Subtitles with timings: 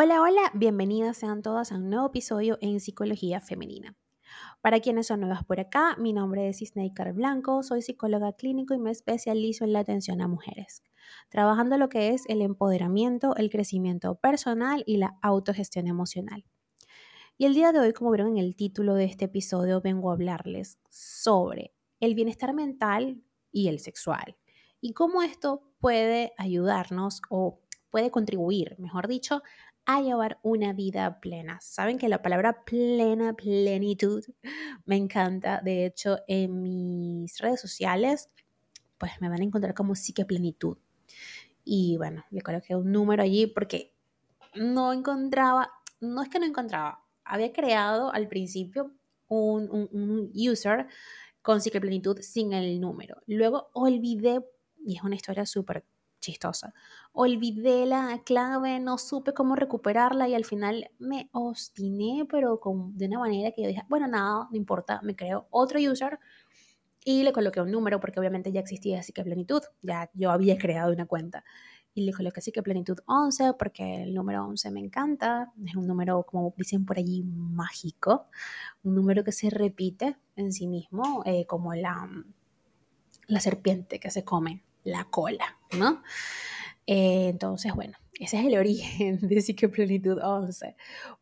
[0.00, 3.96] Hola, hola, bienvenidas sean todas a un nuevo episodio en Psicología Femenina.
[4.60, 8.78] Para quienes son nuevas por acá, mi nombre es Isneikar Blanco, soy psicóloga clínico y
[8.78, 10.84] me especializo en la atención a mujeres,
[11.30, 16.44] trabajando lo que es el empoderamiento, el crecimiento personal y la autogestión emocional.
[17.36, 20.12] Y el día de hoy, como vieron en el título de este episodio, vengo a
[20.12, 23.20] hablarles sobre el bienestar mental
[23.50, 24.36] y el sexual
[24.80, 27.58] y cómo esto puede ayudarnos o
[27.90, 29.42] puede contribuir, mejor dicho,
[29.88, 31.58] a llevar una vida plena.
[31.62, 34.22] Saben que la palabra plena, plenitud,
[34.84, 35.62] me encanta.
[35.64, 38.28] De hecho, en mis redes sociales,
[38.98, 40.76] pues me van a encontrar como sí que plenitud.
[41.64, 43.94] Y bueno, le coloqué un número allí porque
[44.54, 48.92] no encontraba, no es que no encontraba, había creado al principio
[49.26, 50.86] un, un, user
[51.40, 53.22] con plenitud sin el número.
[53.26, 54.44] Luego olvidé,
[54.84, 55.86] y es una historia súper
[56.20, 56.74] chistosa.
[57.12, 63.06] Olvidé la clave, no supe cómo recuperarla y al final me obstiné, pero con, de
[63.06, 66.18] una manera que yo dije, bueno, nada, no importa, me creo otro user
[67.04, 70.58] y le coloqué un número porque obviamente ya existía así que plenitud, ya yo había
[70.58, 71.44] creado una cuenta.
[71.94, 75.86] Y le coloqué así que plenitud 11 porque el número 11 me encanta, es un
[75.86, 78.26] número como dicen por allí mágico,
[78.84, 82.08] un número que se repite en sí mismo eh, como la,
[83.26, 86.02] la serpiente que se come la cola, ¿no?
[86.86, 90.74] Eh, entonces, bueno, ese es el origen de Psique-Plenitud 11.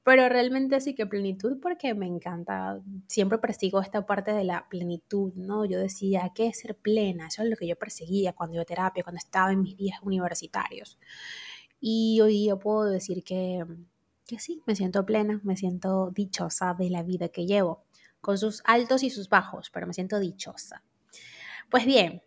[0.05, 5.65] Pero realmente Psique-Plenitud porque me encanta, siempre persigo esta parte de la plenitud, ¿no?
[5.65, 7.27] Yo decía, ¿qué es ser plena?
[7.27, 9.99] Eso es lo que yo perseguía cuando iba a terapia, cuando estaba en mis días
[10.03, 10.99] universitarios.
[11.81, 13.65] Y hoy día puedo decir que,
[14.27, 17.85] que sí, me siento plena, me siento dichosa de la vida que llevo,
[18.21, 20.85] con sus altos y sus bajos, pero me siento dichosa.
[21.71, 22.23] Pues bien,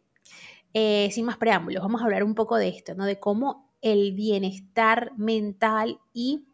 [0.74, 3.06] eh, sin más preámbulos, vamos a hablar un poco de esto, ¿no?
[3.06, 6.46] De cómo el bienestar mental y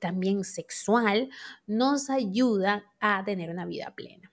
[0.00, 1.28] también sexual
[1.66, 4.32] nos ayuda a tener una vida plena.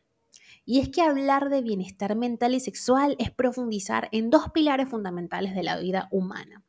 [0.66, 5.54] Y es que hablar de bienestar mental y sexual es profundizar en dos pilares fundamentales
[5.56, 6.64] de la vida humana.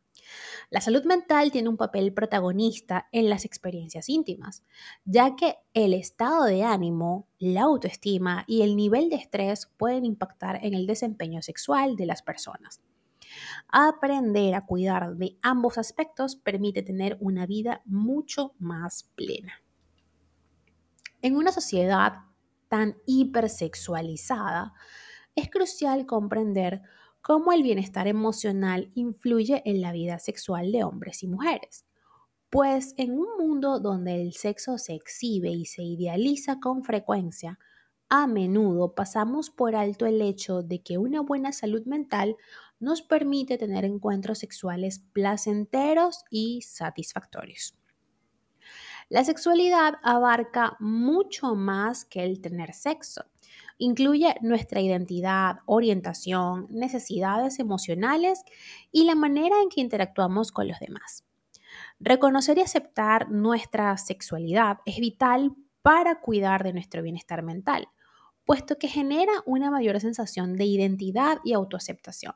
[0.71, 4.63] La salud mental tiene un papel protagonista en las experiencias íntimas,
[5.05, 10.65] ya que el estado de ánimo, la autoestima y el nivel de estrés pueden impactar
[10.65, 12.81] en el desempeño sexual de las personas.
[13.69, 19.63] Aprender a cuidar de ambos aspectos permite tener una vida mucho más plena.
[21.23, 22.25] En una sociedad
[22.69, 24.75] tan hipersexualizada,
[25.35, 26.83] es crucial comprender
[27.25, 31.87] cómo el bienestar emocional influye en la vida sexual de hombres y mujeres.
[32.51, 37.59] Pues en un mundo donde el sexo se exhibe y se idealiza con frecuencia,
[38.11, 42.37] a menudo pasamos por alto el hecho de que una buena salud mental
[42.79, 47.75] nos permite tener encuentros sexuales placenteros y satisfactorios.
[49.09, 53.25] La sexualidad abarca mucho más que el tener sexo.
[53.79, 58.43] Incluye nuestra identidad, orientación, necesidades emocionales
[58.93, 61.25] y la manera en que interactuamos con los demás.
[61.99, 67.89] Reconocer y aceptar nuestra sexualidad es vital para cuidar de nuestro bienestar mental,
[68.45, 72.35] puesto que genera una mayor sensación de identidad y autoaceptación.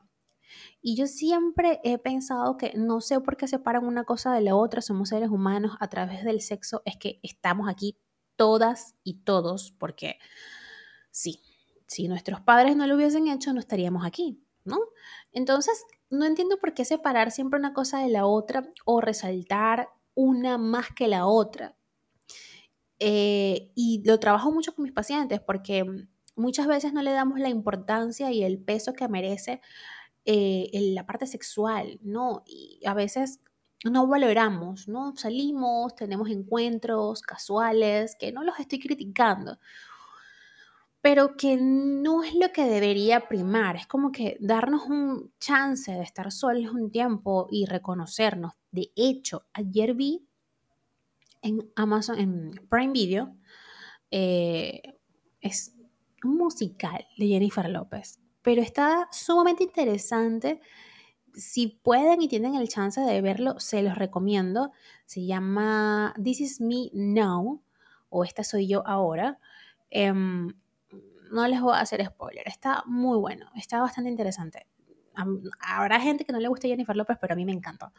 [0.81, 4.55] Y yo siempre he pensado que no sé por qué separan una cosa de la
[4.55, 7.97] otra, somos seres humanos a través del sexo, es que estamos aquí
[8.35, 10.17] todas y todos, porque
[11.19, 11.41] Sí,
[11.85, 14.77] si nuestros padres no lo hubiesen hecho, no estaríamos aquí, ¿no?
[15.33, 20.57] Entonces, no entiendo por qué separar siempre una cosa de la otra o resaltar una
[20.57, 21.75] más que la otra.
[22.99, 25.83] Eh, y lo trabajo mucho con mis pacientes porque
[26.37, 29.59] muchas veces no le damos la importancia y el peso que merece
[30.23, 32.43] eh, en la parte sexual, ¿no?
[32.45, 33.41] Y a veces
[33.83, 35.13] no valoramos, ¿no?
[35.17, 39.59] Salimos, tenemos encuentros casuales, que no los estoy criticando,
[41.01, 43.77] pero que no es lo que debería primar.
[43.77, 48.53] Es como que darnos un chance de estar solos un tiempo y reconocernos.
[48.71, 50.27] De hecho, ayer vi
[51.41, 53.35] en Amazon, en Prime Video,
[54.11, 54.81] eh,
[55.39, 55.73] es
[56.23, 60.59] un musical de Jennifer López, pero está sumamente interesante.
[61.33, 64.71] Si pueden y tienen el chance de verlo, se los recomiendo.
[65.05, 67.61] Se llama This Is Me Now
[68.09, 69.39] o Esta Soy Yo Ahora.
[69.91, 70.49] Em,
[71.31, 72.47] no les voy a hacer spoiler.
[72.47, 74.67] Está muy bueno, está bastante interesante.
[75.59, 77.91] Habrá gente que no le guste Jennifer López, pero a mí me encantó.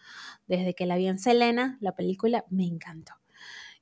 [0.46, 3.14] Desde que la vi en Selena, la película, me encantó.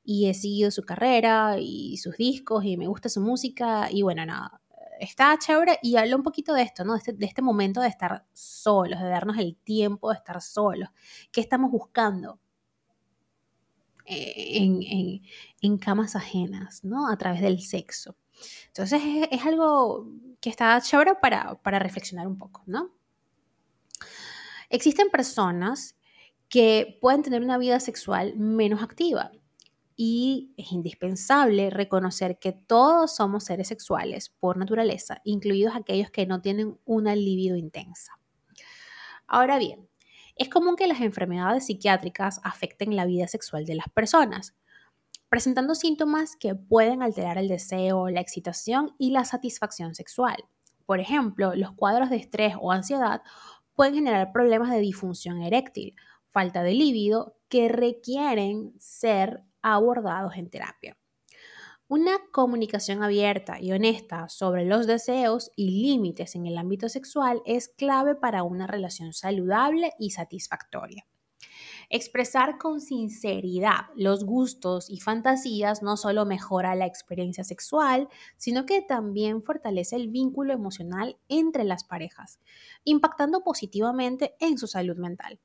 [0.02, 4.24] Y he seguido su carrera y sus discos y me gusta su música y bueno,
[4.24, 4.60] nada,
[4.98, 6.94] está chévere y habla un poquito de esto, ¿no?
[6.94, 10.88] De este, este momento de estar solos, de darnos el tiempo de estar solos.
[11.30, 12.40] ¿Qué estamos buscando?
[14.08, 15.20] eh,
[15.60, 17.10] en, camas ajenas, ¿no?
[17.10, 18.16] A través del sexo.
[18.68, 20.06] Entonces es, algo
[20.40, 22.90] que está chévere para, para reflexionar un poco, ¿no?
[24.70, 25.96] Existen personas
[26.48, 29.32] que pueden tener una vida sexual menos activa
[30.00, 36.40] y es indispensable reconocer que todos somos seres sexuales por naturaleza, incluidos aquellos que no
[36.40, 38.18] tienen una libido intensa.
[39.26, 39.88] Ahora bien,
[40.36, 44.54] es común que las enfermedades psiquiátricas afecten la vida sexual de las personas,
[45.28, 50.36] presentando síntomas que pueden alterar el deseo, la excitación y la satisfacción sexual.
[50.86, 53.22] Por ejemplo, los cuadros de estrés o ansiedad
[53.74, 55.94] pueden generar problemas de disfunción eréctil,
[56.30, 60.96] falta de líbido, que requieren ser abordados en terapia.
[61.90, 67.68] Una comunicación abierta y honesta sobre los deseos y límites en el ámbito sexual es
[67.68, 71.06] clave para una relación saludable y satisfactoria.
[71.90, 78.82] Expresar con sinceridad los gustos y fantasías no solo mejora la experiencia sexual, sino que
[78.82, 82.40] también fortalece el vínculo emocional entre las parejas,
[82.84, 85.40] impactando positivamente en su salud mental.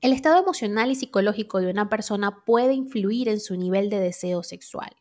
[0.00, 4.42] El estado emocional y psicológico de una persona puede influir en su nivel de deseo
[4.42, 4.96] sexual,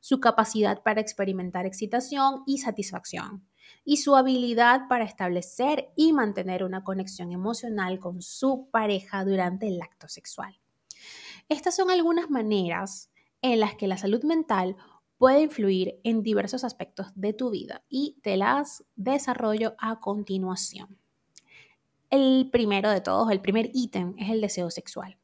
[0.00, 3.44] su capacidad para experimentar excitación y satisfacción,
[3.84, 9.80] y su habilidad para establecer y mantener una conexión emocional con su pareja durante el
[9.80, 10.58] acto sexual.
[11.48, 13.10] Estas son algunas maneras
[13.42, 14.76] en las que la salud mental
[15.18, 20.98] puede influir en diversos aspectos de tu vida y te las desarrollo a continuación.
[22.10, 25.18] El primero de todos, el primer ítem, es el deseo sexual.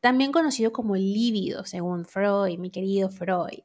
[0.00, 3.60] También conocido como el líbido, según Freud, mi querido Freud.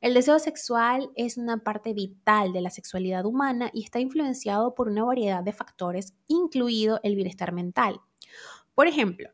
[0.00, 4.88] El deseo sexual es una parte vital de la sexualidad humana y está influenciado por
[4.88, 8.00] una variedad de factores, incluido el bienestar mental.
[8.74, 9.30] Por ejemplo,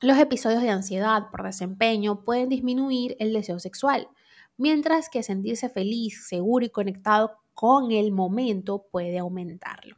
[0.00, 4.08] los episodios de ansiedad por desempeño pueden disminuir el deseo sexual,
[4.56, 9.96] mientras que sentirse feliz, seguro y conectado con el momento puede aumentarlo.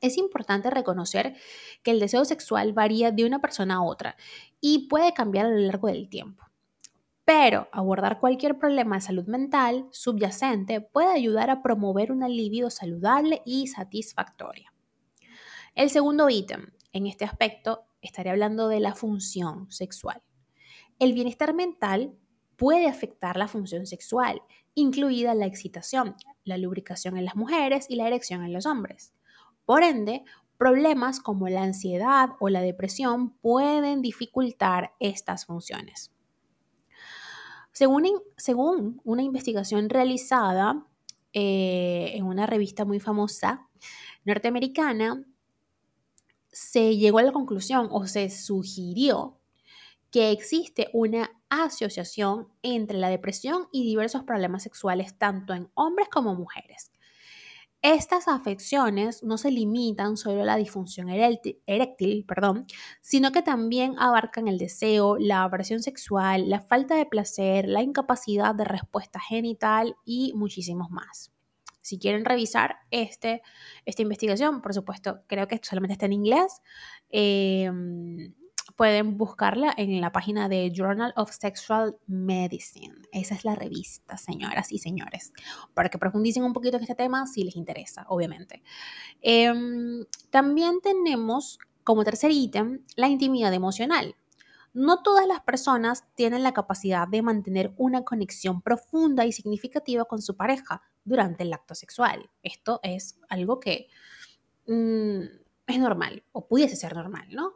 [0.00, 1.36] Es importante reconocer
[1.82, 4.16] que el deseo sexual varía de una persona a otra
[4.60, 6.45] y puede cambiar a lo largo del tiempo.
[7.46, 13.42] Pero abordar cualquier problema de salud mental subyacente puede ayudar a promover una libido saludable
[13.46, 14.74] y satisfactoria.
[15.76, 20.24] El segundo ítem, en este aspecto, estaré hablando de la función sexual.
[20.98, 22.16] El bienestar mental
[22.56, 24.42] puede afectar la función sexual,
[24.74, 29.14] incluida la excitación, la lubricación en las mujeres y la erección en los hombres.
[29.64, 30.24] Por ende,
[30.58, 36.10] problemas como la ansiedad o la depresión pueden dificultar estas funciones.
[37.76, 40.86] Según, una investigación realizada
[41.34, 43.68] eh, en una revista muy famosa
[44.24, 45.22] norteamericana,
[46.50, 49.38] se llegó a la conclusión o se sugirió
[50.10, 56.34] que existe una asociación entre la depresión y diversos problemas sexuales tanto en hombres como
[56.34, 56.90] mujeres.
[57.82, 62.66] Estas afecciones no se limitan solo a la disfunción eréctil, perdón,
[63.00, 68.54] sino que también abarcan el deseo, la aversión sexual, la falta de placer, la incapacidad
[68.54, 71.32] de respuesta genital y muchísimos más.
[71.80, 73.42] Si quieren revisar este,
[73.84, 76.60] esta investigación, por supuesto, creo que solamente está en inglés.
[77.10, 77.70] Eh,
[78.76, 82.94] pueden buscarla en la página de Journal of Sexual Medicine.
[83.10, 85.32] Esa es la revista, señoras y señores,
[85.72, 88.62] para que profundicen un poquito en este tema si les interesa, obviamente.
[89.22, 94.14] Em, también tenemos como tercer ítem la intimidad emocional.
[94.74, 100.20] No todas las personas tienen la capacidad de mantener una conexión profunda y significativa con
[100.20, 102.28] su pareja durante el acto sexual.
[102.42, 103.88] Esto es algo que
[104.66, 105.22] mm,
[105.66, 107.54] es normal o pudiese ser normal, ¿no?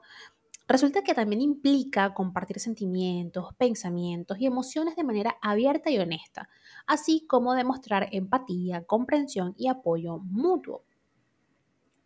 [0.70, 6.48] Resulta que también implica compartir sentimientos, pensamientos y emociones de manera abierta y honesta,
[6.86, 10.84] así como demostrar empatía, comprensión y apoyo mutuo.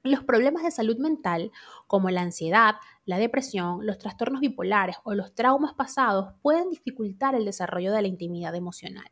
[0.02, 1.52] Los problemas de salud mental,
[1.86, 7.44] como la ansiedad, la depresión, los trastornos bipolares o los traumas pasados, pueden dificultar el
[7.44, 9.10] desarrollo de la intimidad emocional,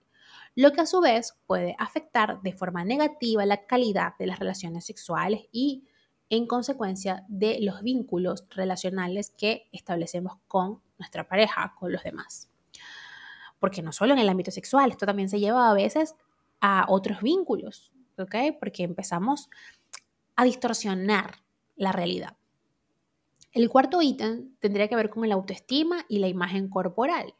[0.54, 4.86] lo que a su vez puede afectar de forma negativa la calidad de las relaciones
[4.86, 5.84] sexuales y
[6.32, 12.48] en consecuencia de los vínculos relacionales que establecemos con nuestra pareja, con los demás.
[13.60, 16.14] Porque no solo en el ámbito sexual, esto también se lleva a veces
[16.62, 18.34] a otros vínculos, ¿ok?
[18.58, 19.50] Porque empezamos
[20.34, 21.42] a distorsionar
[21.76, 22.34] la realidad.
[23.52, 27.34] El cuarto ítem tendría que ver con la autoestima y la imagen corporal.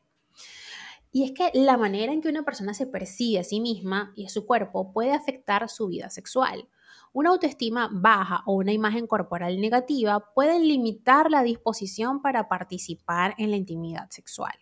[1.12, 4.26] Y es que la manera en que una persona se percibe a sí misma y
[4.26, 6.68] a su cuerpo puede afectar su vida sexual.
[7.14, 13.50] Una autoestima baja o una imagen corporal negativa pueden limitar la disposición para participar en
[13.50, 14.54] la intimidad sexual.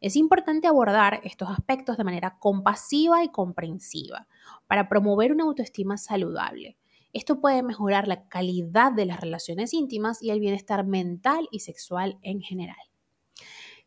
[0.00, 4.28] Es importante abordar estos aspectos de manera compasiva y comprensiva
[4.66, 6.76] para promover una autoestima saludable.
[7.14, 12.18] Esto puede mejorar la calidad de las relaciones íntimas y el bienestar mental y sexual
[12.20, 12.76] en general.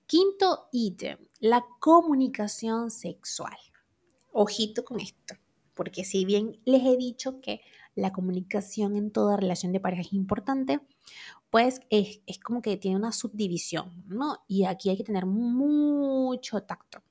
[0.08, 3.58] Quinto ítem, la comunicación sexual.
[4.34, 5.36] Ojito con esto,
[5.75, 7.62] porque si bien les he dicho que
[7.95, 10.79] la comunicación en toda relación de pareja es importante,
[11.50, 14.38] pues es, como que tiene una subdivisión, ¿no?
[14.48, 17.03] Y aquí hay que tener mucho tacto.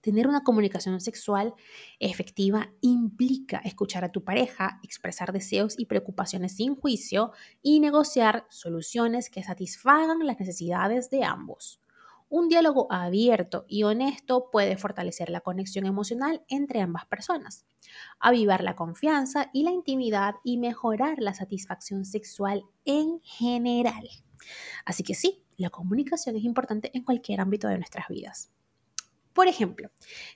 [0.00, 1.54] Tener una comunicación sexual
[2.00, 7.32] efectiva implica escuchar a tu pareja, expresar deseos y preocupaciones sin juicio
[7.62, 11.81] y negociar soluciones que satisfagan las necesidades de ambos.
[12.34, 17.66] Un diálogo abierto y honesto puede fortalecer la conexión emocional entre ambas personas,
[18.20, 24.08] avivar la confianza y la intimidad y mejorar la satisfacción sexual en general.
[24.86, 28.50] Así que sí, la comunicación es importante en cualquier ámbito de nuestras vidas.
[29.32, 29.90] Por ejemplo,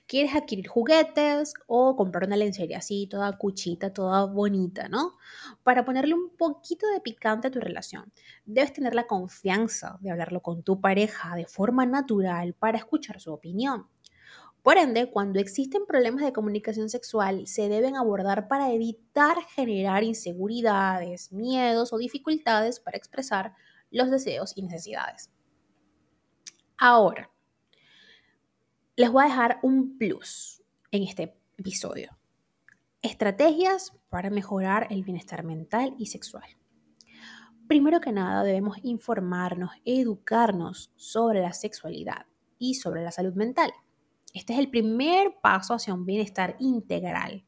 [0.07, 5.17] quieres adquirir juguetes o comprar una lencería así, toda cuchita, toda bonita, ¿no?
[5.63, 8.11] Para ponerle un poquito de picante a tu relación,
[8.45, 13.31] debes tener la confianza de hablarlo con tu pareja de forma natural para escuchar su
[13.31, 13.87] opinión.
[14.63, 21.31] Por ende, cuando existen problemas de comunicación sexual, se deben abordar para evitar generar inseguridades,
[21.31, 23.53] miedos o dificultades para expresar
[23.91, 25.29] los deseos y necesidades.
[26.77, 27.31] Ahora,
[28.97, 32.17] les voy a dejar un plus en este episodio.
[33.03, 36.45] Estrategias para mejorar el bienestar mental y sexual.
[37.67, 42.25] Primero que nada, debemos informarnos, educarnos sobre la sexualidad
[42.57, 43.71] y sobre la salud mental.
[44.33, 47.45] Este es el primer paso hacia un bienestar integral.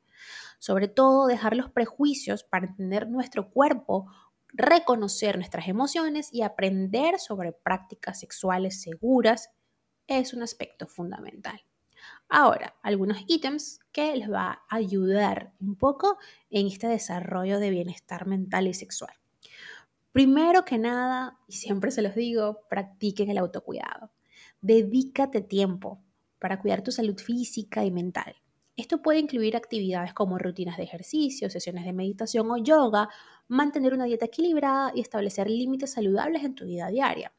[0.60, 4.06] Sobre todo, dejar los prejuicios para entender nuestro cuerpo,
[4.50, 9.50] reconocer nuestras emociones y aprender sobre prácticas sexuales seguras
[10.18, 11.62] es un aspecto fundamental.
[12.28, 16.18] Ahora, algunos ítems que les va a ayudar un poco
[16.50, 19.14] en este desarrollo de bienestar mental y sexual.
[20.12, 24.12] Primero que nada, y siempre se los digo, practiquen el autocuidado.
[24.62, 26.04] Dedícate tiempo
[26.40, 28.36] para cuidar tu salud física y mental.
[28.76, 33.10] Esto puede incluir actividades como rutinas de ejercicio, sesiones de meditación o yoga,
[33.48, 37.34] mantener una dieta equilibrada y establecer límites saludables en tu vida diaria.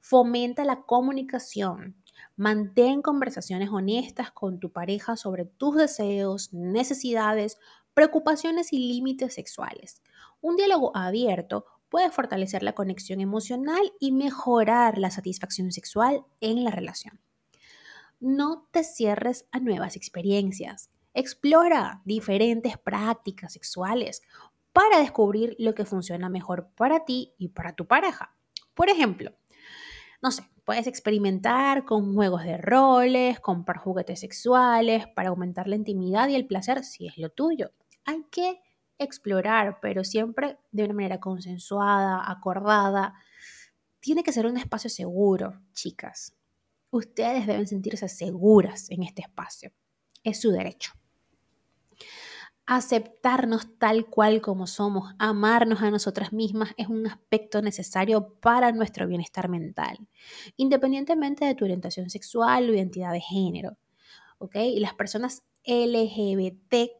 [0.00, 1.96] Fomenta la comunicación,
[2.36, 7.58] Mantén conversaciones honestas con tu pareja sobre tus deseos, necesidades,
[7.94, 10.02] preocupaciones y límites sexuales.
[10.40, 16.70] Un diálogo abierto puede fortalecer la conexión emocional y mejorar la satisfacción sexual en la
[16.70, 17.20] relación.
[18.20, 20.90] No te cierres a nuevas experiencias.
[21.14, 24.22] Explora diferentes prácticas sexuales
[24.72, 28.34] para descubrir lo que funciona mejor para ti y para tu pareja.
[28.74, 29.32] Por ejemplo,
[30.24, 36.28] no sé, puedes experimentar con juegos de roles, comprar juguetes sexuales para aumentar la intimidad
[36.28, 37.72] y el placer si es lo tuyo.
[38.06, 38.58] Hay que
[38.96, 43.12] explorar, pero siempre de una manera consensuada, acordada.
[44.00, 46.34] Tiene que ser un espacio seguro, chicas.
[46.88, 49.72] Ustedes deben sentirse seguras en este espacio.
[50.22, 50.92] Es su derecho
[52.66, 59.06] aceptarnos tal cual como somos, amarnos a nosotras mismas es un aspecto necesario para nuestro
[59.06, 59.98] bienestar mental,
[60.56, 63.76] independientemente de tu orientación sexual o identidad de género.
[64.38, 64.56] ¿ok?
[64.56, 66.90] Y las personas LGBT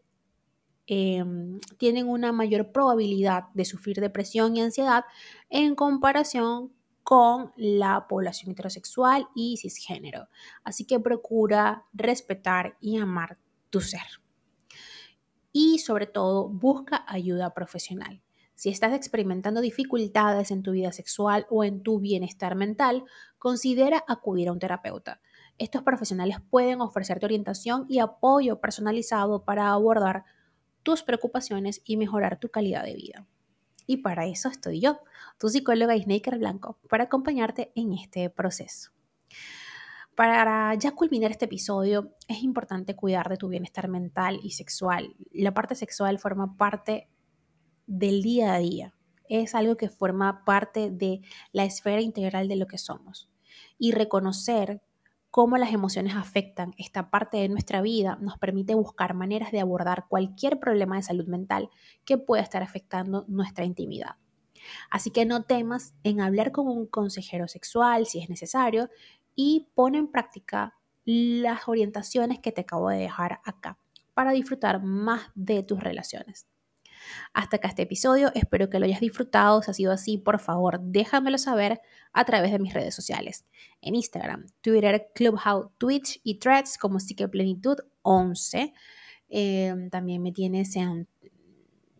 [0.87, 5.05] em, tienen una mayor probabilidad de sufrir depresión y ansiedad
[5.49, 10.29] en comparación con la población heterosexual y cisgénero.
[10.63, 13.39] Así que procura respetar y amar
[13.71, 14.24] tu ser
[15.55, 18.21] y sobre todo busca ayuda profesional.
[18.57, 23.05] Si estás experimentando dificultades en tu vida sexual o en tu bienestar mental,
[23.39, 25.21] considera acudir a un terapeuta.
[25.57, 30.25] Estos profesionales pueden ofrecerte orientación y apoyo personalizado para abordar
[30.83, 33.27] tus preocupaciones y mejorar tu calidad de vida.
[33.87, 34.99] Y para eso estoy yo,
[35.39, 38.94] tu psicóloga Snaker Blanco, para acompañarte en este proceso.
[40.15, 45.17] Para ya culminar este episodio, es importante cuidar de tu bienestar mental y sexual.
[45.33, 47.09] La parte sexual forma parte
[47.87, 48.95] del día a día.
[49.29, 53.29] Es algo que forma parte de la esfera integral de lo que somos.
[53.77, 54.83] Y reconocer
[55.33, 60.07] cómo las emociones afectan esta parte de nuestra vida nos permite buscar maneras de abordar
[60.09, 61.71] cualquier problema de salud mental
[62.05, 64.15] que pueda estar afectando nuestra intimidad.
[64.91, 68.89] Así que no temas en hablar con un consejero sexual si es necesario
[69.35, 70.75] y pone en práctica
[71.05, 73.79] las orientaciones que te acabo de dejar acá
[74.15, 76.47] para disfrutar más de tus relaciones.
[77.33, 79.63] Hasta acá este episodio, espero que lo hayas disfrutado.
[79.63, 81.81] Si ha sido así, por favor, déjamelo saber
[82.13, 83.45] a través de mis redes sociales.
[83.83, 88.73] En Instagram, Twitter, Clubhouse, Twitch y Threads como Psiqueplenitud 11.
[89.29, 91.09] Em, también me tienes en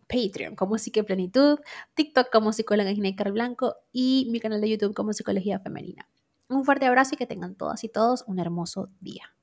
[0.07, 1.59] Patreon como Psiqueplenitud,
[1.95, 6.07] TikTok como Psicóloga Ginecar Blanco y mi canal de YouTube como Psicología Femenina.
[6.55, 9.34] Un fuerte abrazo y que tengan todas y todos un hermoso día.